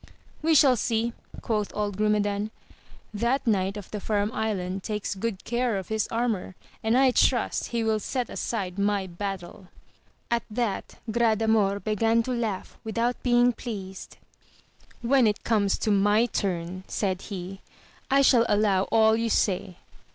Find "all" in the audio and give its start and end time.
18.85-19.15